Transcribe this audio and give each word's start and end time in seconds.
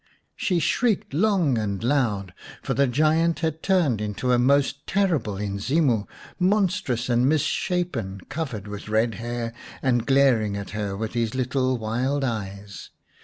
She 0.35 0.57
shrieked 0.57 1.13
long 1.13 1.59
and 1.59 1.83
loud, 1.83 2.33
for 2.63 2.73
the 2.73 2.87
giant 2.87 3.41
had 3.41 3.61
turned 3.61 4.17
to 4.17 4.31
a 4.31 4.39
most 4.39 4.87
terrible 4.87 5.35
Inzimu, 5.37 6.07
monstrous 6.39 7.07
and 7.07 7.29
misshapen, 7.29 8.21
covered 8.27 8.67
with 8.67 8.89
red 8.89 9.13
hair, 9.21 9.53
and 9.83 10.07
glaring 10.07 10.57
at 10.57 10.71
her 10.71 10.97
with 10.97 11.13
his 11.13 11.35
little 11.35 11.77
wild 11.77 12.23
eyes. 12.23 12.89